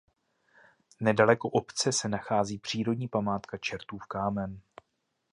[0.99, 4.59] Nedaleko obce se nachází přírodní památka Čertův kámen.